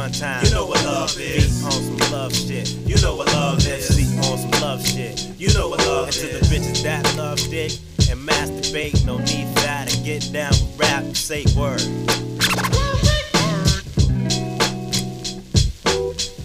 [0.06, 0.46] it with me one time.
[0.46, 1.60] You know what love is.
[1.60, 2.70] Be on some love shit.
[2.86, 3.92] You know what love is.
[3.92, 5.28] MC on some love shit.
[5.38, 7.72] You know what love and to the bitches that love dick
[8.10, 9.94] and masturbate, no need for that.
[9.96, 11.80] And get down with rap and say word.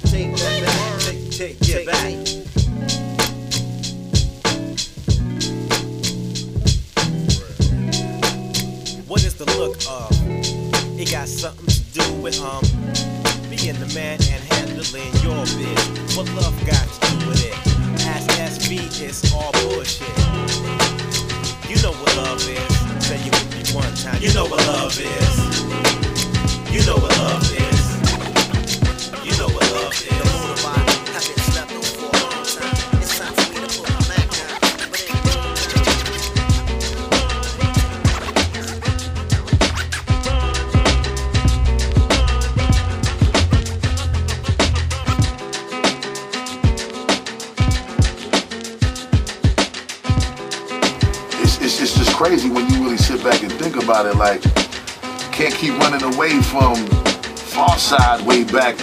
[0.04, 1.00] Take that back.
[1.00, 1.79] Take, take, take
[16.28, 16.79] Love got
[53.58, 54.16] think about it.
[54.16, 54.42] Like,
[55.32, 56.76] can't keep running away from
[57.52, 58.78] Pharcyde way back.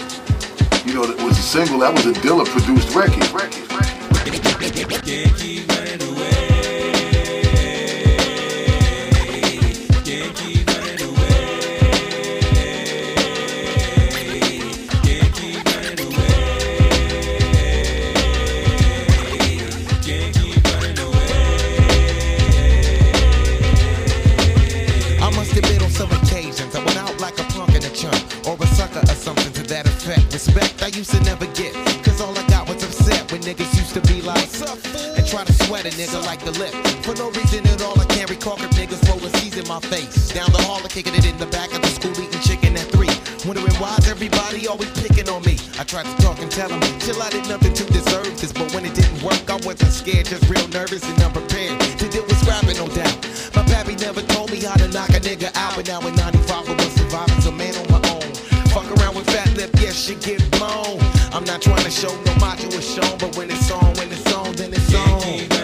[0.86, 3.30] You know, that was a single, that was a Dilla produced record.
[3.32, 5.06] record, record.
[5.06, 6.37] Can't keep running away.
[30.88, 34.02] I used to never get, cause all I got was upset when niggas used to
[34.08, 34.48] be like,
[35.20, 36.72] and try to sweat a nigga like the lip.
[37.04, 40.32] For no reason at all, I can't recall if niggas rolling C's in my face.
[40.32, 42.88] Down the hall, I kicking it in the back of the school, eating chicken at
[42.88, 43.12] three.
[43.44, 45.60] Wondering why's everybody always picking on me.
[45.76, 48.54] I tried to talk and tell them, chill, I did nothing to deserve this.
[48.54, 51.84] But when it didn't work, I wasn't scared, just real nervous and unprepared.
[52.00, 53.28] To deal with scrapping, no doubt.
[53.60, 55.76] My pappy never told me how to knock a nigga out.
[55.76, 58.24] But now in 95, I was surviving, so man on my own.
[58.72, 59.27] Fuck around with
[59.58, 61.00] fat lip, yes, shit get blown.
[61.34, 64.34] I'm not trying to show no macho is shown, but when it's on, when it's
[64.34, 65.57] on, then it's on.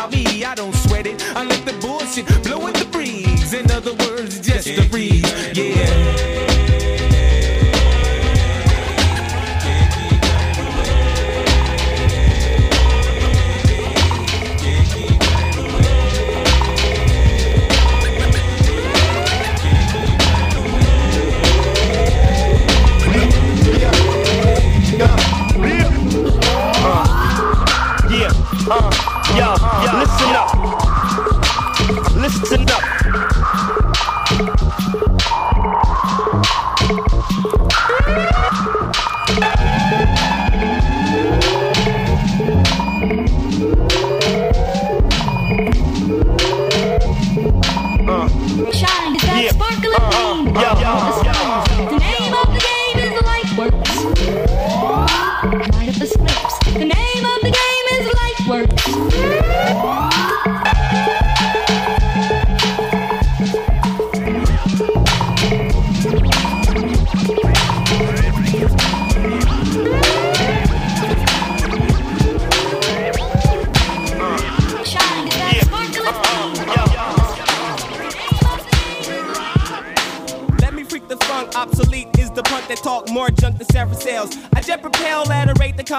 [0.00, 0.79] Without me, I don't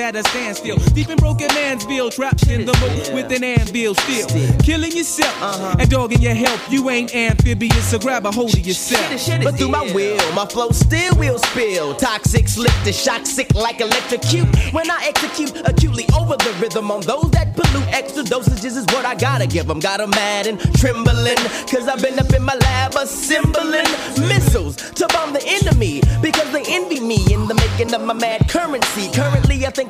[0.00, 0.76] at a standstill.
[0.94, 4.28] Deep in broken Mansville, trapped in the moat with an anvil still.
[4.60, 6.60] Killing yourself and dogging your health.
[6.72, 9.06] You ain't amphibious, so grab a hold of yourself.
[9.44, 11.94] But through my will, my flow still will spill.
[11.94, 14.48] Toxic, slick, the shock sick like electrocute.
[14.72, 19.04] When I execute acutely over the rhythm on those that pollute, extra dosages is what
[19.04, 19.78] I gotta give them.
[19.78, 21.36] Got Got 'em mad and trembling,
[21.68, 23.90] cause I've been up in my lab assembling
[24.28, 26.00] missiles to bomb the enemy.
[26.22, 29.10] Because they envy me in the making of my mad currency.
[29.12, 29.89] Currently, I think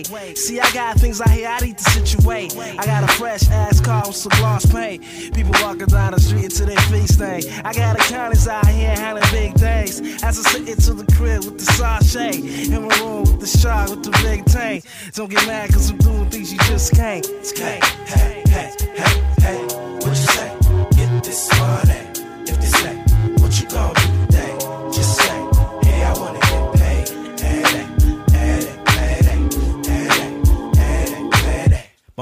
[0.00, 0.38] Evaluate.
[0.38, 2.56] See, I got things out here I need to situate.
[2.56, 5.02] I got a fresh ass car with some gloss paint.
[5.34, 7.42] People walking down the street until their face thing.
[7.64, 10.00] I got accountants out here handling big things.
[10.22, 12.36] As I sit into the crib with the sachet.
[12.72, 14.84] In my room with the shark with the big tank.
[15.12, 17.26] Don't get mad cause I'm doing things you just can't.
[17.26, 19.73] Hey, hey, hey, hey, hey,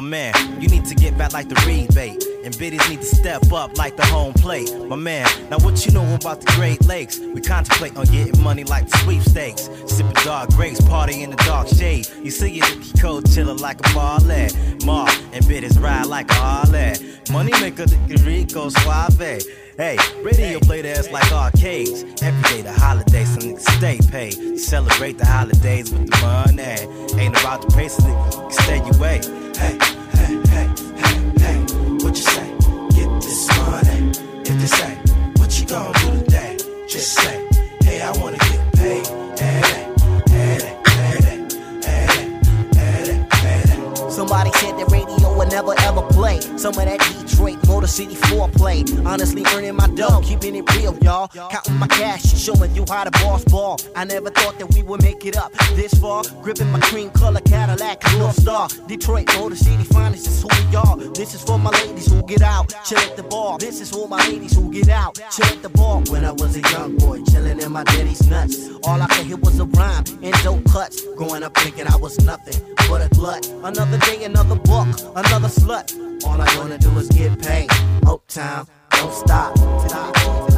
[0.00, 2.24] man, you need to get back like the rebate.
[2.44, 4.74] And biddies need to step up like the home plate.
[4.88, 7.18] My man, now what you know about the Great Lakes?
[7.18, 9.68] We contemplate on getting money like the sweepstakes.
[9.86, 12.08] Sipping dark grapes, party in the dark shade.
[12.22, 14.48] You see it, the cold chiller like a ballet.
[14.84, 16.94] Ma and biddies ride like a Harley.
[17.30, 19.42] Money maker, the Rico Suave.
[19.82, 22.04] Hey, radio play the ass like arcades.
[22.22, 24.56] Every day the holidays, some niggas stay paid.
[24.56, 27.20] Celebrate the holidays with the money.
[27.20, 29.18] Ain't about to pay, so niggas stay away.
[29.58, 29.76] Hey,
[30.18, 30.68] hey, hey,
[31.02, 31.58] hey, hey.
[31.98, 32.48] What you say?
[32.94, 34.10] Get this money.
[34.46, 34.94] If they say,
[35.38, 36.58] what you gonna do today?
[36.86, 37.41] Just say,
[45.52, 48.80] never ever play some of that Detroit Motor City foreplay.
[49.04, 51.28] Honestly, earning my dough, keeping it real, y'all.
[51.28, 53.78] Counting my cash, showing you how to boss ball.
[53.94, 56.24] I never thought that we would make it up this far.
[56.42, 58.68] Gripping my cream color Cadillac, North Star.
[58.86, 60.96] Detroit Motor City finest is who we are.
[61.12, 63.58] This is for my ladies who get out, chill at the bar.
[63.58, 66.00] This is for my ladies who get out, chill at the bar.
[66.08, 68.70] When I was a young boy, chilling in my daddy's nuts.
[68.84, 71.04] All I could hear was a rhyme and dope cuts.
[71.16, 73.46] Growing up thinking I was nothing but a glut.
[73.62, 75.92] Another day, another buck, another slut.
[76.24, 77.70] All I wanna do is get paid.
[78.06, 80.51] Uptown, don't stop.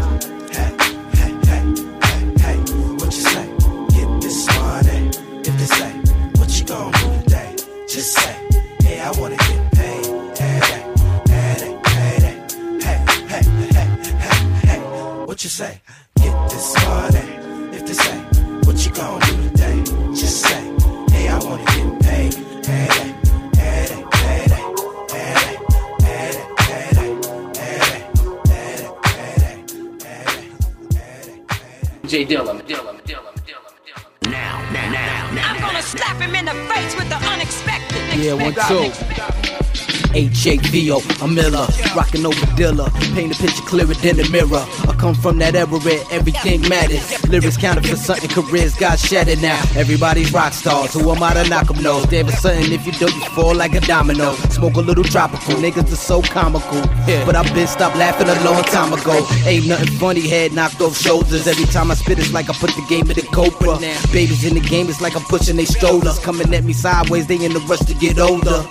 [40.75, 44.67] H-A-V-O, I'm Miller, rockin' over Dilla, paint a picture clearer than the mirror.
[44.91, 47.23] I come from that era where everything matters.
[47.29, 49.61] Lyrics counted for something, careers got shattered now.
[49.77, 52.07] Everybody's rock stars, who am I to knock 'em nose?
[52.11, 54.35] Was something if you don't, you fall like a domino.
[54.51, 56.83] Smoke a little tropical, niggas are so comical.
[57.25, 59.25] But I've been stopped laughing a long time ago.
[59.47, 61.47] Ain't nothing funny, head knocked off shoulders.
[61.47, 63.79] Every time I spit, it's like I put the game in the cobra.
[64.13, 66.19] Babies in the game, it's like I'm pushing they strollers.
[66.19, 68.67] Coming at me sideways, they in the rush to get older.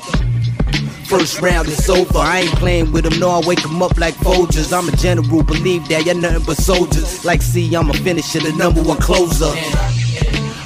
[1.06, 2.18] First round is over.
[2.18, 4.72] I ain't playing with them, no, I wake them up like Folgers.
[4.76, 7.24] I'm a general, believe that, you're nothing but soldiers.
[7.26, 9.52] Like, see, I'm a finisher, the number one closer.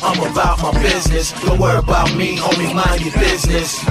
[0.03, 1.33] I'm about my business.
[1.41, 3.83] Don't worry about me, homie, mind your business.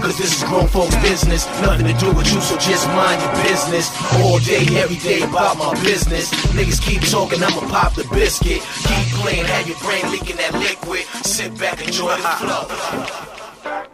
[0.00, 1.46] Cause this is grown folks' business.
[1.60, 3.90] Nothing to do with you, so just mind your business.
[4.20, 6.30] All day, every day about my business.
[6.52, 8.60] Niggas keep talking, I'ma pop the biscuit.
[8.60, 11.04] Keep playing, have your brain leaking that liquid.
[11.24, 13.93] Sit back, and enjoy the flow.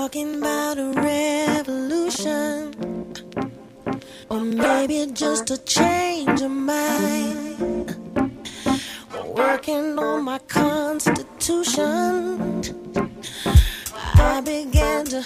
[0.00, 2.72] Talking about a revolution,
[4.30, 7.96] or maybe just a change of mind.
[9.26, 11.82] Working on my constitution,
[14.14, 15.20] I began to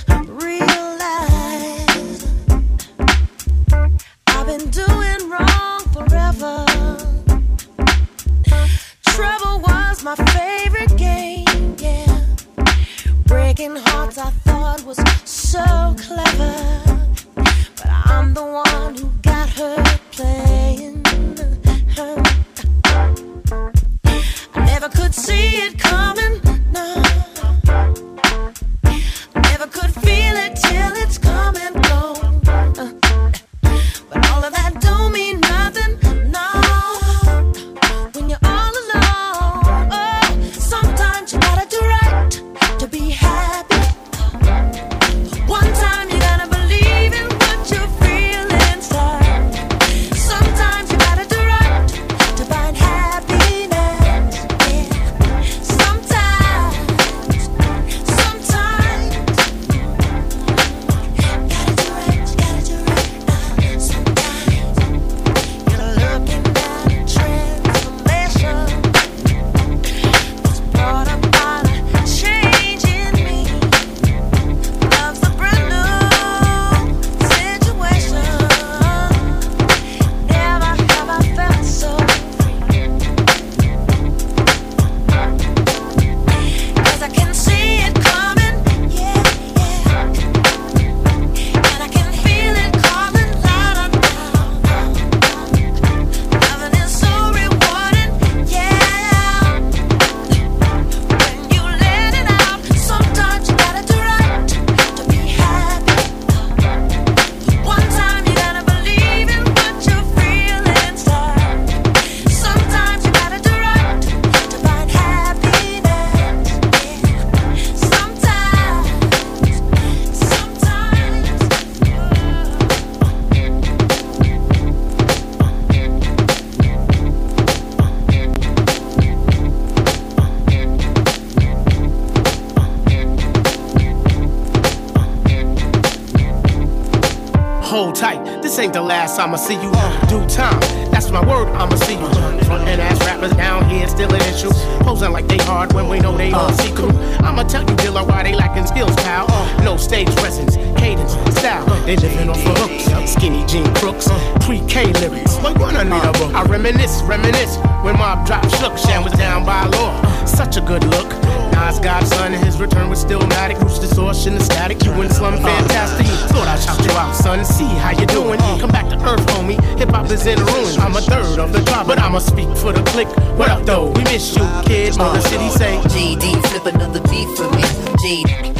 [138.03, 139.71] This ain't the last I'ma see you.
[140.09, 140.59] Due time,
[140.91, 142.09] that's my word, I'ma see you.
[142.47, 144.51] Front end ass rappers down here still an issue.
[144.81, 146.91] Posing like they hard when we know they all see through.
[147.23, 149.29] I'ma tell you, Dilla, why they lacking skills, pal.
[149.63, 151.65] No stage presence, cadence, style.
[151.87, 154.09] They living off of hooks, skinny jean crooks,
[154.41, 155.41] pre-K lyrics.
[155.41, 156.35] Like one I need a book.
[156.35, 158.77] I reminisce, reminisce when Mob Drop shook.
[158.79, 160.12] Shan was down by law.
[160.27, 161.09] Such a good look.
[161.53, 163.61] Nas Godson and his return was still matic.
[163.61, 164.85] Roots distortion static.
[164.85, 166.07] You and Slum fantastic.
[166.31, 167.45] Thought I'd shout you out, son.
[167.45, 168.39] See how you doing.
[168.61, 169.61] Come back to earth, homie.
[169.79, 170.81] Hip hop is in ruin.
[170.81, 173.09] I'm a third of the tribe, but I'ma speak for the clique.
[173.37, 173.91] What up, though?
[173.91, 174.97] We miss you, kid.
[174.97, 175.79] Motor City say.
[175.95, 177.63] JD, flip another beat for me.
[178.03, 178.53] JD.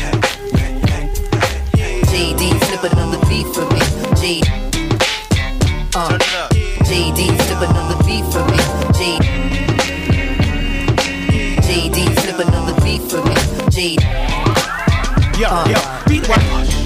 [2.11, 3.81] JD, flip another beat for me.
[4.21, 4.49] JD.
[5.95, 6.19] Uh,
[6.89, 9.52] JD, flip another beat for me.
[12.39, 13.35] Another beat for me.
[13.69, 14.01] JD.
[15.39, 15.79] Yo, yo,
[16.09, 16.82] beat what?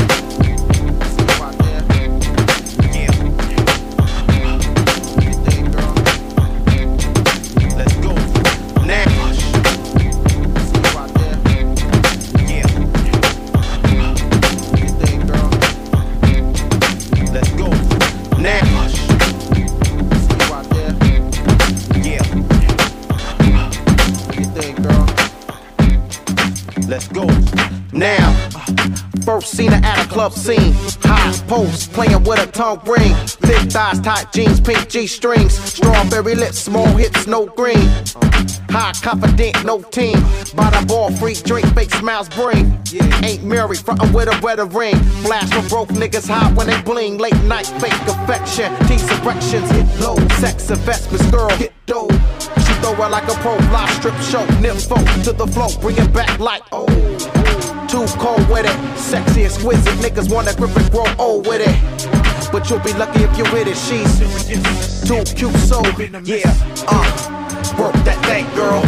[30.17, 30.73] Club scene.
[31.03, 33.13] High post, playing with a tongue ring.
[33.45, 35.53] Thick thighs, tight jeans, pink G strings.
[35.53, 37.87] Strawberry lips, small hips, no green.
[38.71, 40.19] High confident, no team.
[40.55, 42.81] By the ball, free drink, fake smiles bring.
[43.23, 44.97] Ain't married, frontin' with a wedding ring.
[45.23, 47.19] Flash for broke niggas hot when they bling.
[47.19, 48.75] Late night, fake affection.
[48.89, 50.17] Tease erections, hit low.
[50.41, 52.09] Sex investments, girl, hit dough.
[52.65, 54.47] She throw her like a pro fly strip show.
[54.65, 56.87] Nympho to the flow, bring it back like oh.
[57.97, 59.95] Too cold with it, sexy, exquisite.
[60.05, 62.53] Niggas wanna grip and grow old with it.
[62.53, 63.77] But you'll be lucky if you're with it.
[63.79, 65.81] She's too cute, so
[66.23, 66.53] yeah.
[66.87, 68.83] Uh, work that thing, girl.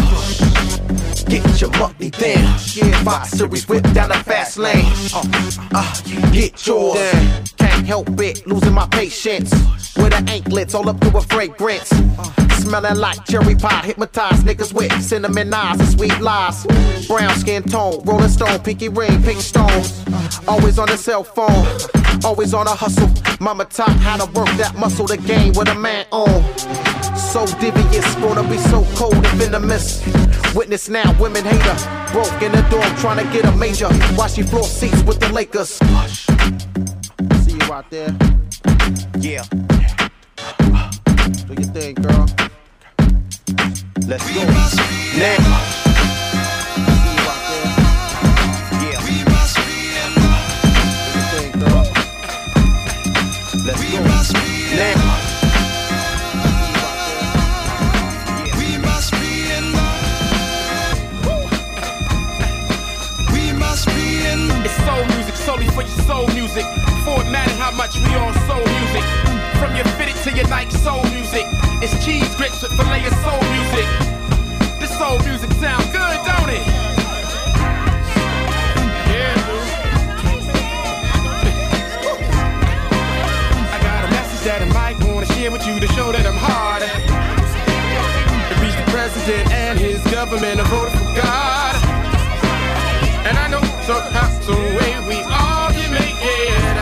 [1.26, 2.58] Get your money then.
[3.02, 4.84] Five series whip down the fast lane.
[5.14, 5.24] Uh,
[5.72, 7.57] uh, get yours.
[7.78, 9.52] Can't help it, losing my patience.
[9.96, 11.90] With her anklets all up to a fragrance.
[12.58, 16.66] Smelling like cherry pie, hypnotized niggas with cinnamon eyes and sweet lies.
[17.06, 20.04] Brown skin tone, rolling stone, pinky ring, pink stones.
[20.48, 21.66] Always on the cell phone,
[22.24, 23.08] always on a hustle.
[23.38, 26.42] Mama taught how to work that muscle to gain with a man on.
[27.16, 30.04] So devious, gonna be so cold and venomous.
[30.52, 32.12] Witness now, women hate her.
[32.12, 33.88] Broke in the dorm, trying to get a major.
[34.16, 35.78] While she floor seats with the Lakers.
[37.68, 38.16] See you out there.
[39.18, 39.44] Yeah.
[41.44, 42.26] Do your thing, girl.
[44.06, 44.42] Let's go.
[45.18, 45.36] Now.
[53.66, 54.00] Let's go.
[54.78, 55.24] Now.
[64.60, 66.66] It's soul music, solely for your soul music.
[67.08, 69.04] For it matters how much we all soul music.
[69.56, 71.46] From your fitted to your Nike soul music.
[71.80, 73.88] It's cheese grits with filet of soul music.
[74.78, 76.64] This soul music sound good, don't it?
[79.08, 79.36] Yeah.
[83.72, 86.36] I got a message that I might wanna share with you to show that I'm
[86.36, 86.82] hard.
[88.48, 91.74] To reach the president and his government, I voted for God.
[93.24, 96.76] And I know somehow, the way we all can make it.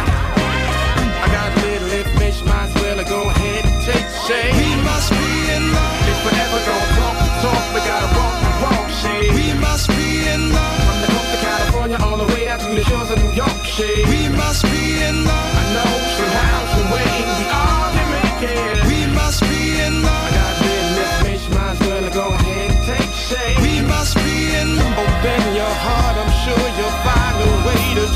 [1.22, 4.50] I got a little information, might as well go ahead and take shade.
[4.58, 6.10] We must be in love.
[6.10, 9.30] If we're ever gonna talk the talk, we gotta walk the walk, shade.
[9.38, 10.82] We must be in love.
[10.82, 13.60] From the coast of California all the way out to the shores of New York,
[13.62, 14.02] shade.
[14.10, 15.50] We must be in love.
[15.62, 15.92] I know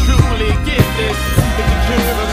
[0.05, 2.30] truly get this.